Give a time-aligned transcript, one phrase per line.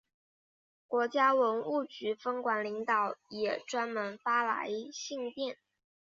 [0.87, 5.59] 国家文物局分管领导也专门发来唁电。